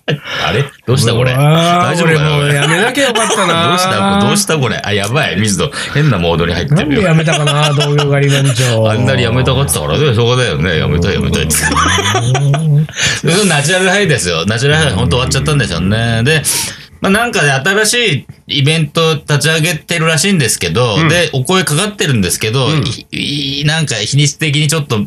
[0.44, 0.64] あれ？
[0.86, 1.12] どうした？
[1.14, 1.32] これ？
[1.32, 4.20] 大丈夫もうよやめなきゃよかったな どうした？
[4.20, 4.58] どうした？
[4.58, 4.80] これ？
[4.84, 5.40] あ、やばい。
[5.40, 5.70] 水野。
[5.94, 6.86] 変なモードに入ってるよ。
[6.86, 8.90] なんでやめたかな、東京カリバン長。
[8.90, 10.78] あんなにやめたかったからね、しょうがないよね。
[10.78, 11.54] やめたいやめたいって。
[13.48, 14.44] ナチュラルハイですよ。
[14.46, 16.22] ナチュラルハイ本当終わっちゃったんでしょうね。
[16.24, 16.42] で、
[17.02, 22.68] まあなんかね、新しいイベント立ち上げてるらしいんですけど、で、お声かかってるんですけど、
[23.10, 24.98] いいなんか日にち的にちょっと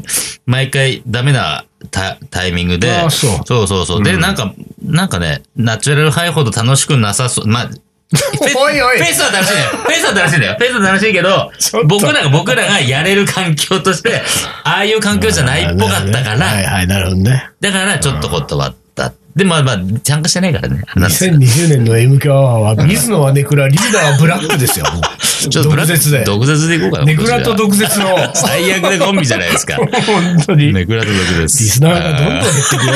[0.46, 4.04] 毎回ダメなタタイミングで、あそうそうそうそう。
[4.04, 4.54] で、なんか、
[4.84, 7.48] なんかね、ナチュラルハイほど楽しくなさそう。
[7.48, 7.70] まあ、
[8.58, 9.72] おいおいペースは楽しいんだよ。
[9.88, 10.56] ペースは楽しいんだよ。
[10.60, 11.52] ペースは楽しいけど
[11.86, 14.22] 僕らが、僕らがやれる環境として、
[14.64, 17.50] ああいう環境じゃないっぽかったかはいら、はい、なるほどね。
[17.62, 19.14] だからちょっと断った。
[19.36, 20.82] でもまあ、参加してないからね。
[20.96, 24.86] なんですか2020年の MQ アワーは、水野はネクラ、リーダーはブラックですよ。
[25.50, 26.24] ちょっと毒舌で。
[26.24, 27.06] 毒舌でいこうかな。
[27.06, 29.76] ネクラと毒舌の、最悪でコンビじゃないですか。
[30.08, 31.48] 本当に、リネクラと毒舌。
[31.50, 32.94] スナーがどんどん減ってくよ。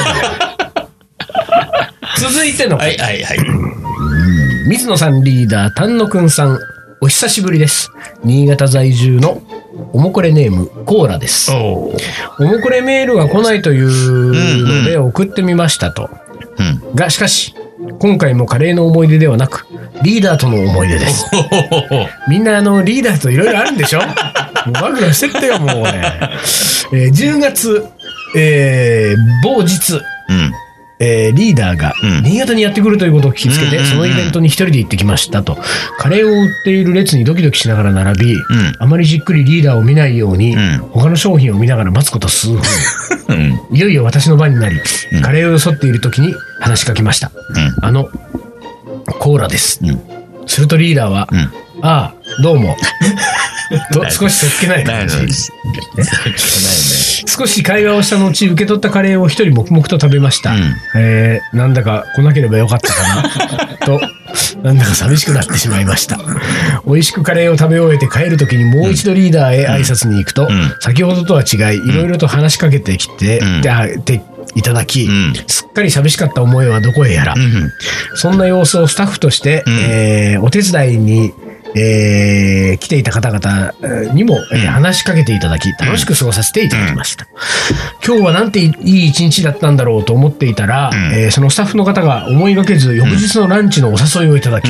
[2.18, 3.38] 続いての、はいはいはい。
[4.68, 6.60] 水野さんリーダー、丹野くんさん、
[7.02, 7.92] お久しぶりです。
[8.24, 9.42] 新潟在住の
[9.94, 11.52] おもこれネーム、コーラです。
[11.52, 11.94] お
[12.40, 16.10] おもこれメールが来ないというので送ってみましたと。
[16.58, 16.96] うん。
[16.96, 17.54] が、しかし、
[18.00, 19.66] 今回もカレーの思い出ではなく、
[20.04, 21.26] リーダーとの思い出です。
[22.28, 24.00] みんなあの、リーダーといろいろあるんでしょ？
[24.04, 24.10] もう
[24.74, 26.20] ワクワクしてってよ、もうね。
[26.94, 27.86] えー10月、
[28.36, 30.54] えー、某日、うん。
[31.00, 35.58] えーリーダーがうん新潟にやってくるということを聞きつけて、そのイベントに一人で行ってきましたと。
[35.98, 38.38] カレーを売っている列にドキドキしながら並び、ん
[38.80, 42.62] あまりじっくりリーダーを見ないように、ん他の商品を見ながら待つこと数分。
[43.30, 43.76] うん。
[43.76, 44.76] いよいよ私の番になり、
[45.14, 47.32] うんカレーをよそっている時に話しかけました。
[47.82, 48.10] あの、
[49.20, 49.80] コーラです。
[49.84, 50.02] うん
[50.48, 52.76] するとリーダーは、うんああ、どうも。
[53.94, 55.16] と少しそっけないない感じ。
[55.18, 55.52] のです。
[57.28, 60.52] 少し会話をした後、受け取ったカレーを一人黙々と食べました。
[60.52, 60.76] うん。
[60.96, 64.00] えーなんだか来なければよかったかな、と、
[64.62, 66.20] なんだか寂しくなってしまいました。
[66.86, 70.74] 美味しくカレーを食べ終えて帰るときにもう一度リーダーへ挨拶に行くと、ん。
[70.80, 73.62] 先ほどとは違い、いろいろと話しかけてきて、うん。
[73.62, 74.22] で
[74.56, 75.34] いただき、ん。
[75.48, 77.72] すっかり寂しかった思いはどこへやら、うん。
[78.16, 79.70] そんな様子をスタッフとして、ん。
[79.70, 81.34] えーお手伝いに、
[81.76, 87.28] えー来ていた方々えーにも、えー話しかけていただき、楽しく過ごさせていただきました。
[88.06, 90.94] 今日はなんていい一日だったんだろうと思っていたら、ん。
[91.14, 94.70] えーそのスタッフの方が思いがけず、翌日のランチのお誘いをいただき、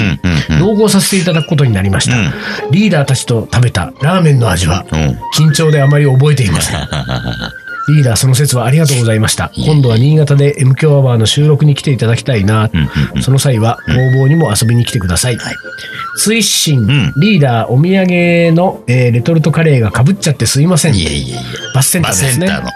[0.59, 2.17] 同行させていただくことになりました。
[2.17, 2.31] うん。
[2.71, 5.19] リーダーたちと食べたラーメンの味は、うん。
[5.37, 6.79] 緊張であまり覚えていません。
[7.89, 9.51] リーダー、その説はありがとうございました。
[9.55, 12.69] 今度は新潟で M 強アワーの収録に来ていただきたいな。
[13.21, 13.77] その際は、
[14.13, 15.37] 工房にも遊びに来てください。
[16.17, 20.95] 追伸、んリーダー、お土産の、えーレトルトカレーが被っちゃってすいません。
[20.95, 21.41] いやいやいや。
[21.73, 22.63] バスセンタバーですねスセンター。
[22.63, 22.67] の。
[22.67, 22.71] うん。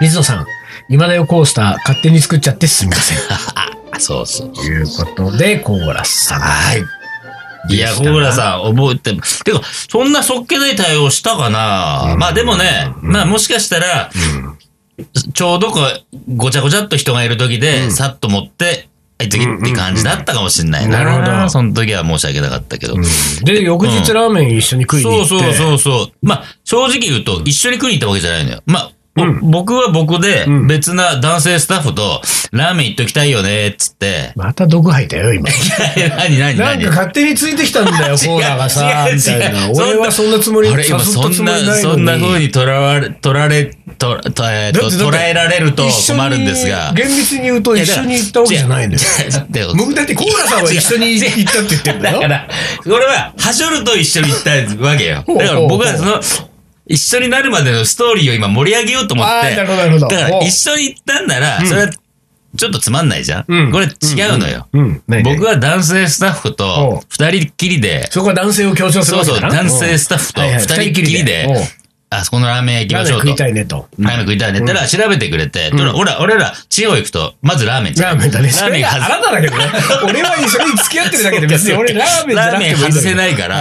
[0.00, 0.46] 水野さん、
[0.88, 3.18] 今だよコースター勝手に作っちゃってすみません。
[3.30, 4.52] あ、 そうそう。
[4.52, 6.40] ということで、コーラスさん。
[6.40, 6.82] はい。
[7.68, 14.10] いや、小倉さん、覚えて、てか、そんなそっけない対応したかな、まあでもね、まあもしかしたら、
[15.32, 21.02] ちょうどこう、ごちゃごちゃっと人がいる時で、さっと持って、はい、次って感じだったかもしれないな。
[21.02, 21.48] なるほど。
[21.48, 22.96] その時は申し訳なかったけど。
[23.44, 25.28] で、翌日ラーメン一緒に食いに行って。
[25.28, 26.26] そうそうそうそう。
[26.26, 28.62] まあ、正直言うと、一緒に食いに行ったわけじゃないのよ。
[28.66, 28.95] まあ、ぼ
[29.42, 32.20] 僕は僕でん別な男性スタッフと、
[32.52, 34.32] ラーメン行っときたいよね、っつって。
[34.36, 35.48] また毒吐いたよ、今。
[36.16, 36.58] 何何何？
[36.58, 39.70] なんか勝手についてきたんだよ、 コーラがさ、みたいな。
[39.70, 41.58] 俺はそんなつもり、あれ、今そんな。
[41.76, 46.92] そんな風にとらわれ、取られ、と、と、えってだって捉えられると困るんですが。
[46.94, 49.74] 厳密に言うと一緒に行ったわけじゃないんだよ。
[49.74, 52.20] 僕だってコーラさんは一緒に行ったって言ってんだよ。
[52.20, 52.48] だから、
[52.84, 54.50] これは、はしょると一緒に行った
[54.86, 55.24] わけよ。
[55.26, 56.20] だから僕はその、
[56.86, 59.56] 一緒になるまでのストーリーを今盛り上げようと思って。
[59.56, 60.08] なるほどなるほど。
[60.08, 61.90] だから一緒に行ったんなら、それは、
[62.56, 63.72] ちょっとつまんないじゃん、うん。
[63.72, 63.88] これ違
[64.34, 64.68] うのよ。
[64.72, 65.02] うん。
[65.24, 67.06] 僕は男性スタッフほとう。
[67.08, 69.68] 二人っきりで、そこは男性を強調するそうそう、わけだな。
[69.68, 71.48] 男性スタッフと二人っきりで
[72.18, 73.42] あそこのラーメン屋行きラーメン食いましょうと。
[73.42, 73.88] たいねと。
[73.98, 78.48] ラーメン食いたいねってら調べてくれて、と俺ら、俺ら、地方行くと、まずラーメンラーメンだね。
[78.48, 79.64] ラーメンあなただけどね。
[80.08, 83.56] 俺はそれに付き合ってるだけで別に俺 ラーメンじゃなくてラーメン外せないから、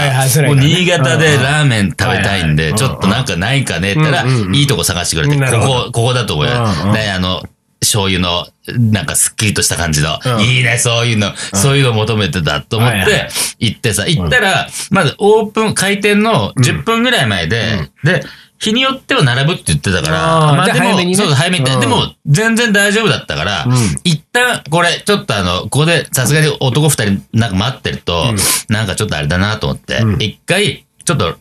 [0.48, 4.56] もう新潟でラーメン食べたいんで、ちょっとなんかないかねってら、うんうんうん。
[4.56, 6.52] いいとこ探してくれて、ここ、ここだと思うよ。
[6.84, 6.94] うんうん。
[6.94, 7.44] ね、あの、
[7.86, 10.42] 醤油の、なんかすっきりとした感じの、うん。
[10.42, 18.24] いいね、そういうの、そういうの求めてたと思って行ってさ、行ったら、まずオープン、開店の10分ぐらい前で、で、
[18.60, 21.18] 日によっては並ぶって言ってたから、まあでも、早めにね。
[21.18, 23.68] そう早めにでも、全然大丈夫だったから、
[24.04, 28.34] 一旦、これ、ちょっとあの、ここでさすがに男二人なんか待ってると、
[28.70, 31.38] なんかちょっとあれだなと思って、一回、ちょっと、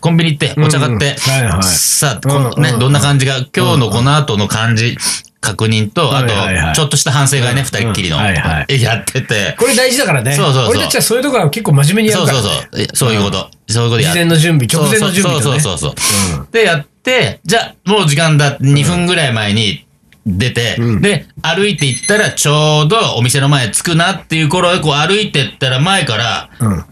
[0.00, 1.16] コンビニ行って、お茶買って、
[1.62, 4.96] さあ、このね、どんな感じが、今日のこの後の感じ、
[5.40, 6.28] 確認と、あと、
[6.74, 8.64] ちょっとした反省会ね、二人っきりの、や
[8.96, 10.34] ってて、これ大事だからね。
[10.34, 10.68] そうそうそう。
[10.68, 12.48] 俺たちはそういうとこは結構真面目にやそうるから、ね。
[12.48, 12.80] そうそう。
[12.82, 13.50] えそういうこと。
[13.68, 14.10] そういうことや。
[14.10, 15.40] 事前の準備、直前の準備。
[15.40, 16.48] そうそうそうそう。
[16.52, 18.58] で、やって、じゃあ、もう時間だ。
[18.58, 19.86] 2分ぐらい前に
[20.26, 21.00] 出て、うん。
[21.00, 26.84] で、歩いて行ったらちょうどお店の前着くなっていう頃で、こう歩いてったら前から、うん。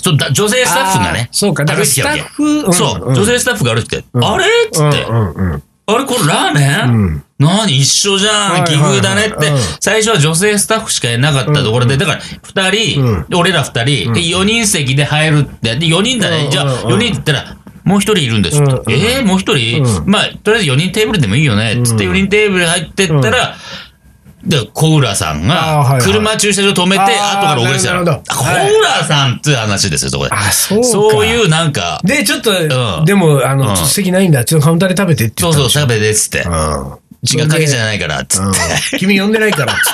[0.00, 1.64] そうだ女性スタッフがねそうか。
[1.64, 2.72] だから歩いてきたわけスタッフうん。
[2.72, 4.44] そう、うん女性スタッフが歩いてあれ？
[4.44, 5.06] っつって。
[5.86, 7.24] あれこれラーメン、うん。
[7.38, 7.78] 何？
[7.78, 9.48] 一緒じゃん、奇遇だねって。
[9.48, 16.94] うん、最初は女性スタッフしかいなかったところで、だから二人、俺ら二人、で4人席で入るって、で4人だね、うんじゃあうん。
[16.94, 23.56] 4人って言ったら、もう一人いるんですっえー、もう一人、うんまあ、とりあえず4人テーブルでもいいよね、つって4人テーブル入ってったら、
[24.46, 27.94] で、小浦さんが、車駐車場止めて、後から遅れてた
[28.34, 28.44] 小
[28.78, 30.30] 浦さんっていう話ですよ、そこで。
[30.32, 30.84] あ、そうか。
[30.86, 34.44] そういうなんか、で、ちょっと、んでも、あの、うん席ないんだ。
[34.44, 36.42] ちょっとカウンターで食べてって言そうそう、食べでっつって。
[36.42, 36.94] うん。
[37.24, 38.46] 血がかけじゃないから、つって。
[38.46, 39.84] うん君呼んでないから、つって。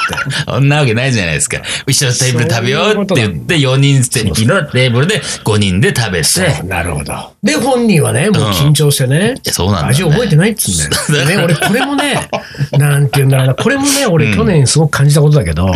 [0.50, 1.58] そんなわけないじゃないですか。
[1.86, 6.62] 一緒のテーブル食べようって言って、4人席のテーブルで5人で食べて。
[6.64, 7.32] なるほど。
[7.42, 9.34] で、本人はね、もう緊張してね。
[9.44, 11.26] やそうなんだ味覚えてないっつうんだよ。
[11.26, 12.28] ね、俺、これもね、
[12.72, 13.54] なんて言うんだろうな。
[13.54, 15.72] これもね、俺、去年すごく感じたことだけど、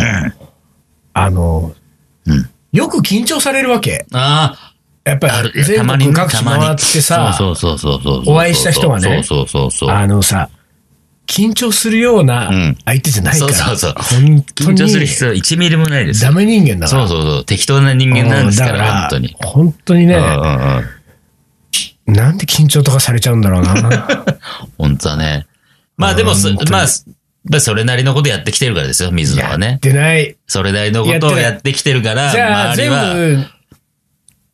[1.13, 1.73] あの
[2.27, 4.05] うん、よく緊張されるわけ。
[4.13, 4.73] あ
[5.05, 7.37] やっぱり、全たまにね国各地回ってさ。
[8.25, 9.21] お会いした人がね。
[9.87, 10.49] あのさ、
[11.35, 13.53] 緊張するようなうん相手じゃないから。
[13.53, 14.77] そうそうそう本当に。
[14.77, 16.31] 緊張する必要1ミリもないですよ。
[16.31, 17.07] ダメ人間だから。
[17.07, 17.45] そうそうそう。
[17.45, 19.35] 適当な人間なんですか、うんだから本当に。
[19.41, 20.87] 本当にね、うんうん
[22.07, 22.13] うん。
[22.13, 24.07] なんで緊張とかされちゃうんだろうな。
[24.77, 25.45] 本当はね。
[25.97, 26.31] まあでも
[26.71, 26.87] まあ、
[27.49, 29.79] まあそれなりのことやってきてるからですよ、水野はやねっ。
[29.79, 30.37] てない。
[30.47, 33.13] それなりのことをやってきてるから、周りは。
[33.13, 33.45] 部、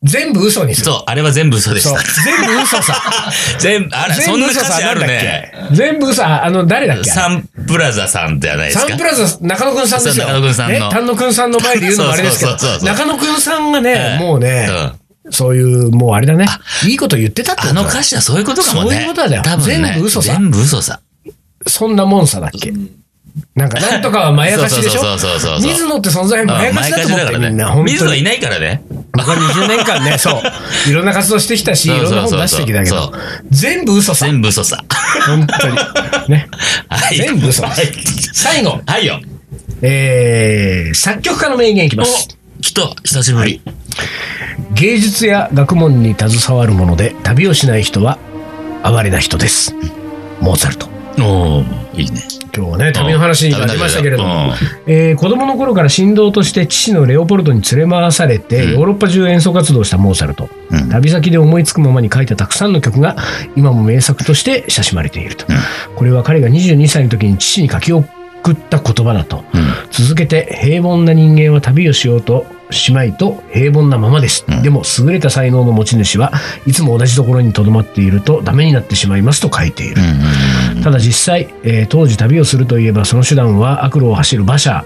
[0.04, 0.86] 全部嘘にする。
[0.86, 1.90] そう、あれは全部嘘でした。
[2.24, 2.94] 全部嘘さ。
[3.60, 5.52] 全部、あら、そんな歌詞あるね。
[5.72, 7.10] 全部嘘、あの、誰だっけ？
[7.10, 8.88] サンプラザさんじゃないですか？
[8.88, 10.26] サンプラザ、中野くんさんですよ。
[10.26, 14.92] 中野くんさんのね、丹野くんさんの前で言うのもあれですけど中野くんさんがね、はいもうね、うん
[15.30, 16.46] そういう、もうあれだね。
[16.84, 18.90] いいこと言ってたってことあだの歌詞はそういうことかもね。
[18.90, 19.92] そういうことだよ多分ね。
[19.94, 20.98] 全部嘘さ全部嘘さ。
[21.68, 22.72] そんなもんさだっけ？
[23.54, 25.00] なんか、なんとかはまやかしでしょ？
[25.02, 27.92] そうそうそうそう水野って存在まやかしだと思ってみんな、本当に。
[27.92, 28.82] 水野いないからね。
[29.16, 30.42] 僕は20年間ね、そう。
[30.90, 33.12] いろんな活動してきたし、いろんな本出してきたけど、
[33.50, 34.26] 全部嘘さ。
[34.26, 34.82] 全部嘘さ。
[35.26, 35.76] 本当に。
[36.28, 36.48] ね。
[36.88, 37.16] はい。
[37.16, 37.74] 全部嘘はい。
[38.32, 39.20] 最後、はいよ。
[39.82, 42.28] えー、作曲家の名言いきます。
[42.58, 43.60] お来た、久しぶり。
[44.74, 48.18] 芸術や学問に携わるもので旅をしない人は
[48.82, 49.74] 哀れな人です。
[50.40, 50.88] モーツァルト。
[51.20, 52.22] おーいいね。
[52.54, 54.50] 今日はね、旅の話になりましたけれども
[54.86, 58.72] うん、えー子供の頃から神童として父のレオポルトに連れ回されて、うん。
[58.72, 60.48] ヨーロッパ中演奏活動をしたモーツァルト。
[60.70, 60.88] うん。
[60.90, 63.16] 旅先で思いつくままに書いたたくさんの曲が
[63.56, 65.46] 今も名作として親しまれていると。
[65.96, 67.92] これは彼が22歳の時に父に書き
[68.42, 69.44] 送った言葉だと。
[69.54, 69.62] うん。
[69.90, 74.62] 続けて平凡な人間は旅をしようとしまいと平凡なままです、うん。
[74.62, 76.32] でも優れた才能の持ち主は
[76.66, 79.96] いつも同じところにとどまっているとダメになってしまいますと書いている、
[80.82, 84.84] ただ実際、えー当時旅をするといえばその手段は悪路を走る馬車。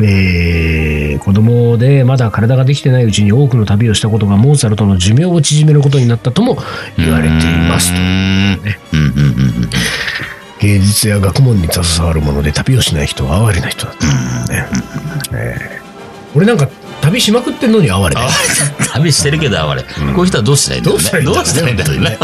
[0.00, 6.56] えー子供でまだ体ができてないうちに多くの旅をしたことがモーツァルトの寿命を縮めることになったとも
[6.96, 7.98] 言われていますと。
[7.98, 8.00] う
[10.66, 10.68] ん。
[10.68, 10.80] うんうんうんうん。
[10.80, 14.66] 芸術や学問に携わるもので旅をしない人は哀れな人だと、ね
[15.32, 15.88] えー
[16.34, 16.68] 俺なんか
[17.00, 18.28] 旅しまくってんのに哀れだ
[18.92, 19.82] 旅してるけど、あれ。
[19.82, 21.24] こういう人はどうしたらいいんだろうね。
[21.24, 22.18] どうしたらいいんだろうね。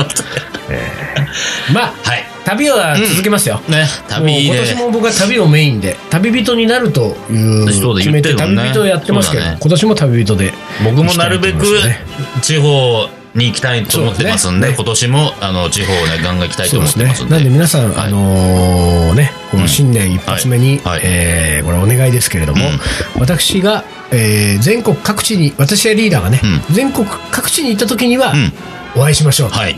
[1.72, 2.26] まあはい。
[2.44, 4.74] 旅は続けますよ、ね、もう旅で今年。
[4.76, 7.66] も僕は旅をメインで旅人になるという
[7.96, 10.52] 決めて旅人をやってますけど、ね今年も旅人で
[10.84, 11.64] 僕もなるべく
[12.42, 17.34] 地方に行きたいと思ってますんで、ね今年もあの地方をね、ガンガン行きたいと思ってますんで。
[17.34, 28.52] なんで皆さん、はいあのーねこの新年一発目に、はいはいえーこれお願いですけれども、うん私が、えー全国各地に私はリーダーがね、う全国各地に行った時には、うん。
[28.96, 29.76] お会いしましょうと、はい。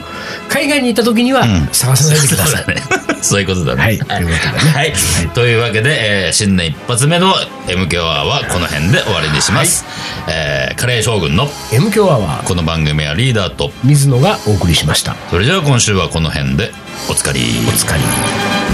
[0.50, 2.82] 海外に行った時には、うん探さないでくださいそうだね。
[3.22, 3.82] そういうことだね。
[3.82, 4.92] はいということでねはい。
[5.34, 7.34] というわけで、えー新年一発目の
[7.66, 9.84] MK アワーはこの辺で終わりにします。
[10.28, 16.72] えーカレー将軍の M 強アワーこの番組はリーダーと、水野がお送りしましたそれじゃあ今週はこの辺で
[17.08, 17.40] おつかり。
[17.66, 18.65] お疲れ